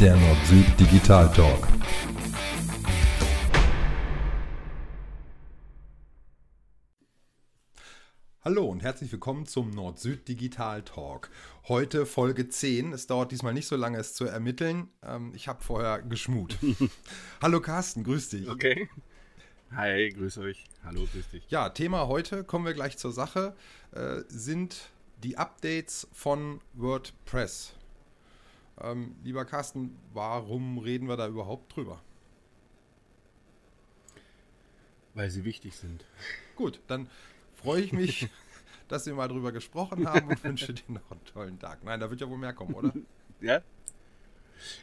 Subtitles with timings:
[0.00, 1.68] der Nord-Süd Digital Talk.
[8.40, 11.28] Hallo und herzlich willkommen zum Nord-Süd Digital Talk.
[11.68, 12.94] Heute Folge 10.
[12.94, 14.88] Es dauert diesmal nicht so lange, es zu ermitteln.
[15.02, 16.56] Ähm, ich habe vorher geschmut.
[17.42, 18.48] Hallo Carsten, grüß dich.
[18.48, 18.88] Okay.
[19.76, 20.64] Hi, grüß euch.
[20.82, 21.44] Hallo, grüß dich.
[21.50, 23.54] Ja, Thema heute, kommen wir gleich zur Sache,
[23.92, 24.92] äh, sind
[25.22, 27.74] die Updates von WordPress.
[28.82, 32.02] Ähm, lieber Carsten, warum reden wir da überhaupt drüber?
[35.14, 36.04] Weil sie wichtig sind.
[36.56, 37.08] Gut, dann
[37.54, 38.28] freue ich mich,
[38.88, 41.84] dass wir mal drüber gesprochen haben und wünsche dir noch einen tollen Tag.
[41.84, 42.92] Nein, da wird ja wohl mehr kommen, oder?
[43.40, 43.62] ja,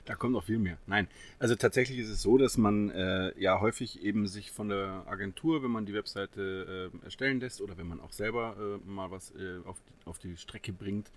[0.05, 0.77] da kommt noch viel mehr.
[0.85, 1.07] Nein,
[1.39, 5.63] also tatsächlich ist es so, dass man äh, ja häufig eben sich von der Agentur,
[5.63, 9.31] wenn man die Webseite äh, erstellen lässt oder wenn man auch selber äh, mal was
[9.31, 11.11] äh, auf, auf die Strecke bringt,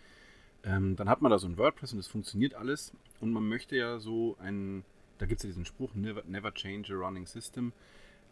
[0.64, 2.92] ähm, dann hat man da so ein WordPress und es funktioniert alles.
[3.20, 4.84] Und man möchte ja so ein,
[5.18, 7.72] da gibt es ja diesen Spruch, never, never change a running system.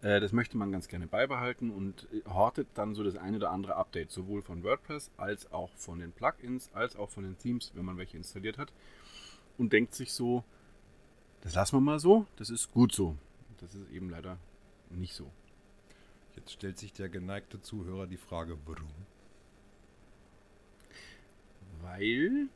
[0.02, 3.76] Äh, das möchte man ganz gerne beibehalten und hortet dann so das eine oder andere
[3.76, 7.84] Update, sowohl von WordPress als auch von den Plugins, als auch von den Themes, wenn
[7.84, 8.72] man welche installiert hat
[9.56, 10.44] und denkt sich so,
[11.42, 13.16] das lassen wir mal so, das ist gut so.
[13.58, 14.38] Das ist eben leider
[14.90, 15.30] nicht so.
[16.36, 18.92] Jetzt stellt sich der geneigte Zuhörer die Frage, warum?
[21.98, 22.48] Weil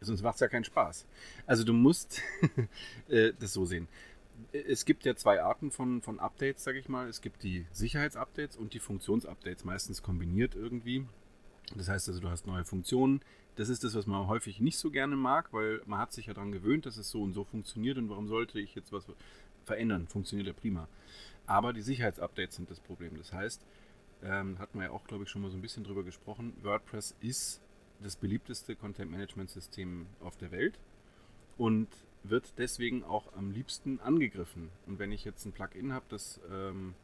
[0.00, 1.06] sonst macht es ja keinen Spaß.
[1.46, 2.22] Also du musst
[3.08, 3.88] äh, das so sehen.
[4.52, 7.08] Es gibt ja zwei Arten von, von Updates, sage ich mal.
[7.08, 11.04] Es gibt die Sicherheitsupdates und die Funktionsupdates, meistens kombiniert irgendwie.
[11.76, 13.20] Das heißt also, du hast neue Funktionen,
[13.56, 16.34] das ist das, was man häufig nicht so gerne mag, weil man hat sich ja
[16.34, 19.06] daran gewöhnt, dass es so und so funktioniert und warum sollte ich jetzt was
[19.64, 20.06] verändern?
[20.06, 20.88] Funktioniert ja prima.
[21.46, 23.16] Aber die Sicherheitsupdates sind das Problem.
[23.18, 23.66] Das heißt,
[24.22, 27.16] ähm, hatten wir ja auch, glaube ich, schon mal so ein bisschen drüber gesprochen, WordPress
[27.20, 27.60] ist
[28.02, 30.78] das beliebteste Content-Management-System auf der Welt
[31.56, 31.88] und
[32.22, 34.70] wird deswegen auch am liebsten angegriffen.
[34.86, 36.94] Und wenn ich jetzt ein Plugin habe, das ähm,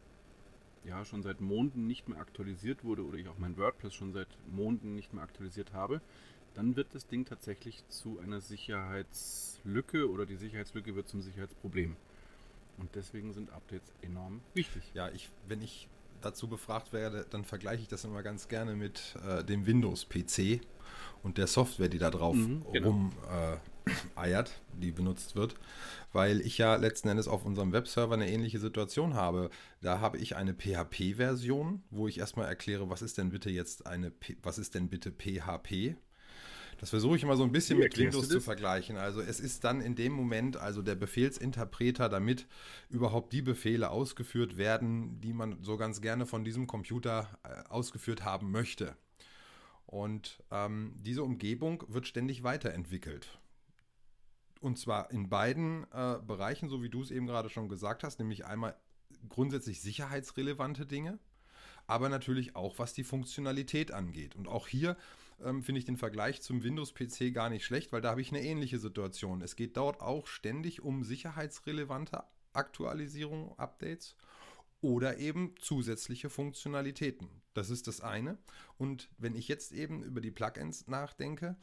[0.84, 4.28] ja schon seit Monaten nicht mehr aktualisiert wurde oder ich auch mein WordPress schon seit
[4.52, 6.00] Monaten nicht mehr aktualisiert habe,
[6.54, 11.96] dann wird das Ding tatsächlich zu einer Sicherheitslücke oder die Sicherheitslücke wird zum Sicherheitsproblem.
[12.78, 14.82] Und deswegen sind Updates enorm wichtig.
[14.94, 15.88] Ja, ich, wenn ich
[16.24, 20.60] dazu befragt werde, dann vergleiche ich das immer ganz gerne mit äh, dem Windows-PC
[21.22, 22.88] und der Software, die da drauf mhm, genau.
[22.88, 23.56] rum äh,
[24.16, 25.54] eiert, die benutzt wird,
[26.12, 29.50] weil ich ja letzten Endes auf unserem Webserver eine ähnliche Situation habe.
[29.80, 34.10] Da habe ich eine PHP-Version, wo ich erstmal erkläre, was ist denn bitte jetzt eine,
[34.10, 35.96] P was ist denn bitte PHP?
[36.78, 38.96] Das versuche ich immer so ein bisschen mit Windows zu vergleichen.
[38.96, 42.46] Also es ist dann in dem Moment also der Befehlsinterpreter, damit
[42.90, 48.24] überhaupt die Befehle ausgeführt werden, die man so ganz gerne von diesem Computer äh, ausgeführt
[48.24, 48.96] haben möchte.
[49.86, 53.38] Und ähm, diese Umgebung wird ständig weiterentwickelt.
[54.60, 58.18] Und zwar in beiden äh, Bereichen, so wie du es eben gerade schon gesagt hast,
[58.18, 58.74] nämlich einmal
[59.28, 61.18] grundsätzlich sicherheitsrelevante Dinge,
[61.86, 64.36] aber natürlich auch was die Funktionalität angeht.
[64.36, 64.96] Und auch hier
[65.42, 68.42] ähm, finde ich den Vergleich zum Windows-PC gar nicht schlecht, weil da habe ich eine
[68.42, 69.42] ähnliche Situation.
[69.42, 74.16] Es geht dort auch ständig um sicherheitsrelevante Aktualisierungen, Updates
[74.80, 77.28] oder eben zusätzliche Funktionalitäten.
[77.54, 78.38] Das ist das eine.
[78.76, 81.56] Und wenn ich jetzt eben über die Plugins nachdenke,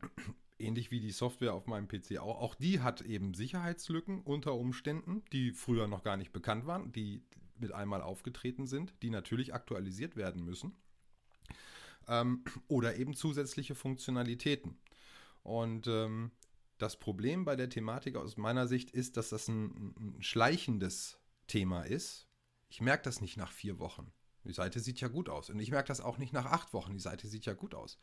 [0.58, 5.22] ähnlich wie die Software auf meinem PC auch, auch die hat eben Sicherheitslücken unter Umständen,
[5.32, 7.22] die früher noch gar nicht bekannt waren, die
[7.58, 10.74] mit einmal aufgetreten sind, die natürlich aktualisiert werden müssen
[12.10, 14.78] ähm, oder eben zusätzliche Funktionalitäten.
[15.42, 16.32] Und ähm,
[16.76, 21.82] das Problem bei der Thematik aus meiner Sicht ist, dass das ein, ein schleichendes Thema
[21.82, 22.26] ist.
[22.68, 24.12] Ich merke das nicht nach vier Wochen.
[24.44, 25.50] Die Seite sieht ja gut aus.
[25.50, 26.94] Und ich merke das auch nicht nach acht Wochen.
[26.94, 27.98] Die Seite sieht ja gut aus.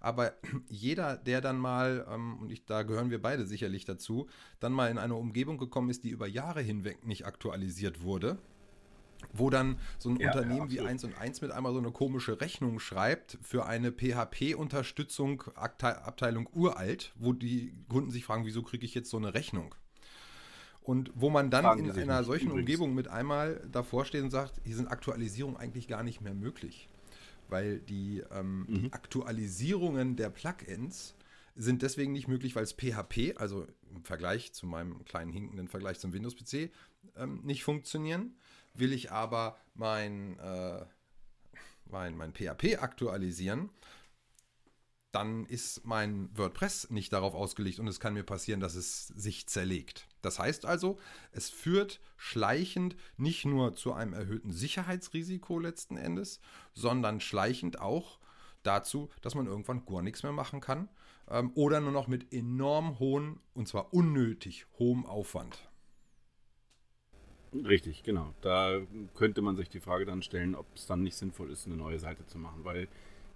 [0.00, 0.34] Aber
[0.68, 4.28] jeder, der dann mal, ähm, und ich, da gehören wir beide sicherlich dazu,
[4.58, 8.38] dann mal in eine Umgebung gekommen ist, die über Jahre hinweg nicht aktualisiert wurde,
[9.32, 11.90] wo dann so ein ja, Unternehmen ja, wie 1 und 1 mit einmal so eine
[11.90, 18.84] komische Rechnung schreibt für eine PHP-Unterstützung Abteilung uralt, wo die Kunden sich fragen, wieso kriege
[18.84, 19.74] ich jetzt so eine Rechnung?
[20.82, 22.60] Und wo man dann Fragen in einer solchen übrigens.
[22.60, 26.88] Umgebung mit einmal davor steht und sagt, hier sind Aktualisierungen eigentlich gar nicht mehr möglich.
[27.48, 28.66] Weil die, ähm, mhm.
[28.66, 31.16] die Aktualisierungen der Plugins
[31.56, 35.98] sind deswegen nicht möglich, weil es PHP, also im Vergleich zu meinem kleinen hinkenden Vergleich
[35.98, 36.70] zum Windows-PC,
[37.16, 38.36] ähm, nicht funktionieren
[38.78, 40.84] will ich aber mein, äh,
[41.86, 43.70] mein, mein PHP aktualisieren,
[45.12, 49.46] dann ist mein WordPress nicht darauf ausgelegt und es kann mir passieren, dass es sich
[49.46, 50.08] zerlegt.
[50.20, 50.98] Das heißt also,
[51.32, 56.40] es führt schleichend nicht nur zu einem erhöhten Sicherheitsrisiko letzten Endes,
[56.74, 58.18] sondern schleichend auch
[58.62, 60.88] dazu, dass man irgendwann gar nichts mehr machen kann,
[61.30, 65.70] ähm, oder nur noch mit enorm hohen, und zwar unnötig hohem Aufwand.
[67.64, 68.34] Richtig, genau.
[68.40, 68.80] Da
[69.14, 71.98] könnte man sich die Frage dann stellen, ob es dann nicht sinnvoll ist, eine neue
[71.98, 72.88] Seite zu machen, weil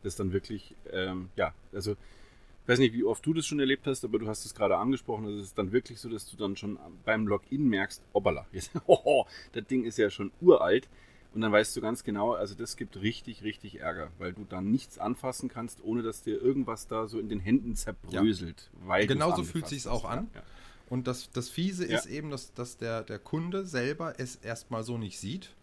[0.03, 3.87] das dann wirklich, ähm, ja, also ich weiß nicht, wie oft du das schon erlebt
[3.87, 5.25] hast, aber du hast es gerade angesprochen.
[5.27, 8.03] Also es ist dann wirklich so, dass du dann schon beim Login merkst,
[8.53, 10.89] jetzt, oh, das Ding ist ja schon uralt.
[11.33, 14.71] Und dann weißt du ganz genau, also das gibt richtig, richtig Ärger, weil du dann
[14.71, 18.71] nichts anfassen kannst, ohne dass dir irgendwas da so in den Händen zerbröselt.
[18.73, 18.89] Ja.
[18.89, 20.29] Weil Genauso fühlt sich auch an.
[20.35, 20.43] Ja.
[20.91, 21.97] Und das, das Fiese ja.
[21.97, 25.55] ist eben, dass, dass der, der Kunde selber es erstmal so nicht sieht,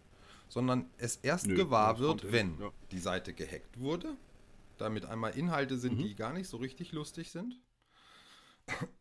[0.48, 2.58] sondern es erst Nö, gewahr wird, wenn
[2.90, 4.16] die Seite gehackt wurde
[4.78, 6.02] damit einmal Inhalte sind, mhm.
[6.02, 7.60] die gar nicht so richtig lustig sind.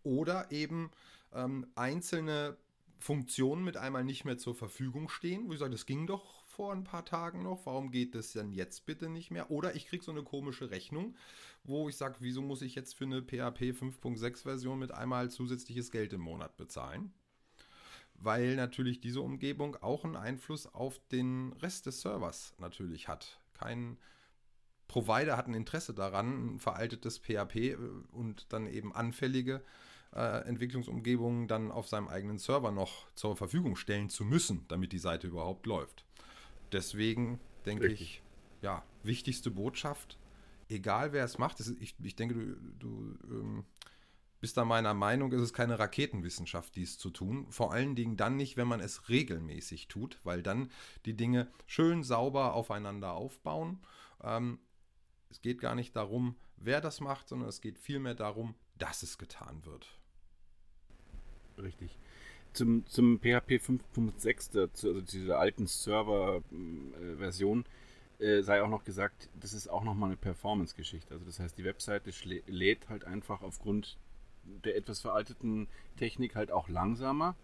[0.03, 0.91] Oder eben
[1.33, 2.57] ähm, einzelne
[2.99, 6.73] Funktionen mit einmal nicht mehr zur Verfügung stehen, wo ich sage, das ging doch vor
[6.73, 9.51] ein paar Tagen noch, warum geht das denn jetzt bitte nicht mehr?
[9.51, 11.15] Oder ich kriege so eine komische Rechnung,
[11.63, 15.91] wo ich sage, wieso muss ich jetzt für eine PHP 5.6 Version mit einmal zusätzliches
[15.91, 17.13] Geld im Monat bezahlen?
[18.15, 23.39] Weil natürlich diese Umgebung auch einen Einfluss auf den Rest des Servers natürlich hat.
[23.53, 23.99] Kein
[24.87, 27.77] Provider hat ein Interesse daran, ein veraltetes PHP äh,
[28.11, 29.63] und dann eben anfällige
[30.15, 34.97] äh, Entwicklungsumgebungen dann auf seinem eigenen Server noch zur Verfügung stellen zu müssen, damit die
[34.97, 36.03] Seite überhaupt läuft.
[36.71, 38.21] Deswegen denke ich,
[38.61, 40.17] ja, wichtigste Botschaft,
[40.69, 43.65] egal wer es macht, ist, ich, ich denke, du, du ähm,
[44.39, 47.47] bist da meiner Meinung, ist es keine Raketenwissenschaft, dies zu tun.
[47.49, 50.71] Vor allen Dingen dann nicht, wenn man es regelmäßig tut, weil dann
[51.05, 53.79] die Dinge schön sauber aufeinander aufbauen.
[54.23, 54.59] Ähm,
[55.29, 59.17] es geht gar nicht darum, wer das macht, sondern es geht vielmehr darum, dass es
[59.17, 59.97] getan wird.
[61.57, 61.97] Richtig.
[62.57, 67.65] Zum, zum PHP 5.6, also dieser alten Server-Version,
[68.17, 71.13] äh, sei auch noch gesagt, das ist auch nochmal eine Performance-Geschichte.
[71.13, 72.11] Also das heißt, die Webseite
[72.47, 73.99] lädt halt einfach aufgrund
[74.63, 75.67] der etwas veralteten
[75.97, 77.35] Technik halt auch langsamer.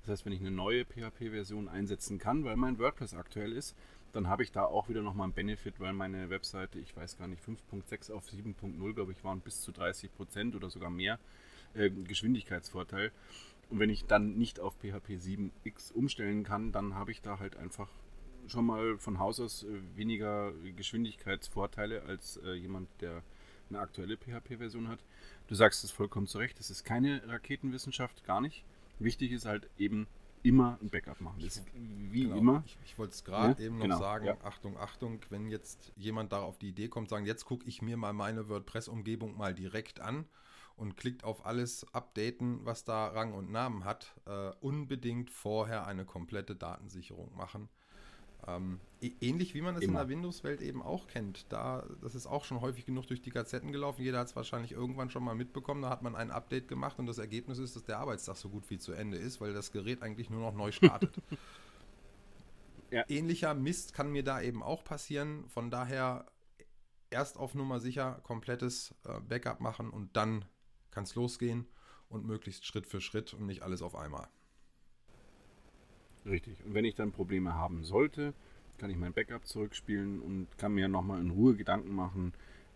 [0.00, 3.76] Das heißt, wenn ich eine neue PHP-Version einsetzen kann, weil mein WordPress aktuell ist,
[4.12, 7.28] dann habe ich da auch wieder nochmal einen Benefit, weil meine Webseite, ich weiß gar
[7.28, 11.20] nicht, 5.6 auf 7.0, glaube ich, waren bis zu 30 Prozent oder sogar mehr
[11.74, 13.12] äh, Geschwindigkeitsvorteil.
[13.68, 17.56] Und wenn ich dann nicht auf PHP 7x umstellen kann, dann habe ich da halt
[17.56, 17.88] einfach
[18.46, 23.22] schon mal von Haus aus äh, weniger Geschwindigkeitsvorteile als äh, jemand, der
[23.68, 25.00] eine aktuelle PHP-Version hat.
[25.48, 28.64] Du sagst es vollkommen zu Recht, das ist keine Raketenwissenschaft, gar nicht.
[29.00, 30.06] Wichtig ist halt eben,
[30.46, 31.40] immer ein Backup machen.
[31.40, 32.36] Das ist wie genau.
[32.36, 32.62] immer.
[32.66, 33.66] Ich, ich wollte es gerade ja?
[33.66, 33.98] eben noch genau.
[33.98, 34.36] sagen, ja.
[34.44, 37.96] Achtung, Achtung, wenn jetzt jemand da auf die Idee kommt, sagen, jetzt gucke ich mir
[37.96, 40.24] mal meine WordPress-Umgebung mal direkt an
[40.76, 46.04] und klickt auf alles updaten, was da Rang und Namen hat, äh, unbedingt vorher eine
[46.04, 47.68] komplette Datensicherung machen.
[48.46, 51.50] Ähm, ähnlich wie man es in der Windows-Welt eben auch kennt.
[51.50, 54.02] Da, das ist auch schon häufig genug durch die Gazetten gelaufen.
[54.02, 55.82] Jeder hat es wahrscheinlich irgendwann schon mal mitbekommen.
[55.82, 58.68] Da hat man ein Update gemacht und das Ergebnis ist, dass der Arbeitstag so gut
[58.70, 61.16] wie zu Ende ist, weil das Gerät eigentlich nur noch neu startet.
[62.90, 63.04] ja.
[63.08, 65.48] Ähnlicher Mist kann mir da eben auch passieren.
[65.48, 66.26] Von daher
[67.10, 70.44] erst auf Nummer sicher komplettes äh, Backup machen und dann
[70.96, 71.66] kann es losgehen
[72.08, 74.28] und möglichst Schritt für Schritt und nicht alles auf einmal.
[76.24, 76.64] Richtig.
[76.64, 78.32] Und wenn ich dann Probleme haben sollte,
[78.78, 82.32] kann ich mein Backup zurückspielen und kann mir nochmal in Ruhe Gedanken machen,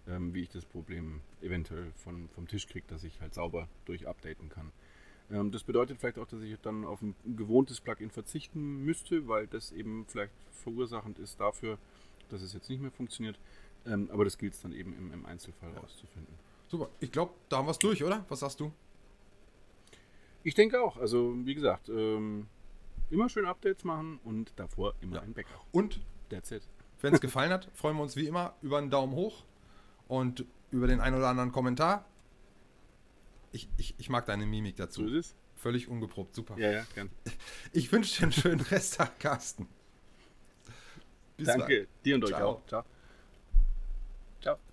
[0.06, 4.50] ähm, wie ich das Problem eventuell von, vom Tisch kriege, dass ich halt sauber durchupdaten
[4.50, 4.70] kann.
[5.30, 9.46] Ähm, das bedeutet vielleicht auch, dass ich dann auf ein gewohntes Plugin verzichten müsste, weil
[9.46, 11.78] das eben vielleicht verursachend ist dafür,
[12.28, 13.38] dass es jetzt nicht mehr funktioniert.
[13.86, 15.80] Ähm, aber das gilt es dann eben im, im Einzelfall ja.
[16.70, 16.88] Super.
[17.00, 18.24] Ich glaube, da haben wir es durch, oder?
[18.28, 18.72] Was sagst du?
[20.44, 20.96] Ich denke auch.
[20.98, 22.46] Also, wie gesagt, ähm,
[23.10, 25.22] immer schön Updates machen und davor immer ja.
[25.22, 25.66] ein Backup.
[25.72, 26.00] Und
[26.30, 29.44] wenn es gefallen hat, freuen wir uns wie immer über einen Daumen hoch
[30.06, 32.04] und über den einen oder anderen Kommentar.
[33.50, 35.08] Ich, ich, ich mag deine Mimik dazu.
[35.08, 35.36] So ist es.
[35.56, 36.56] Völlig ungeprobt, super.
[36.56, 37.10] Ja, ja, gern.
[37.72, 39.68] Ich wünsche dir einen schönen Resttag, Carsten.
[41.36, 41.88] Bis Danke, dann.
[42.04, 42.48] dir und euch Ciao.
[42.48, 42.66] auch.
[42.66, 42.84] Ciao.
[44.40, 44.60] Ciao.